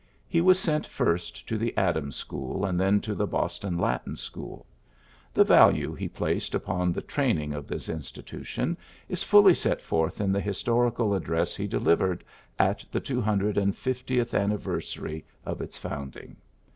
He 0.27 0.41
was 0.41 0.57
sent 0.57 0.87
first 0.87 1.47
to 1.47 1.59
the 1.59 1.77
Adams 1.77 2.15
School, 2.15 2.65
and 2.65 2.79
then 2.79 3.01
to 3.01 3.13
the 3.13 3.27
Boston 3.27 3.77
Latin 3.77 4.15
School. 4.15 4.65
The 5.31 5.43
value 5.43 5.93
he 5.93 6.09
placed 6.09 6.55
upon 6.55 6.91
the 6.91 7.03
training 7.03 7.53
of 7.53 7.67
this 7.67 7.87
insti 7.87 8.23
tution 8.23 8.77
is 9.07 9.21
fully 9.21 9.53
set 9.53 9.79
forth 9.79 10.19
in 10.19 10.31
the 10.31 10.41
historical 10.41 11.13
address 11.13 11.55
he 11.55 11.67
delivered 11.67 12.23
at 12.57 12.83
the 12.91 12.99
two 12.99 13.21
hundred 13.21 13.59
and 13.59 13.77
fiftieth 13.77 14.33
anniversary 14.33 15.23
of 15.45 15.61
its 15.61 15.77
founding. 15.77 16.35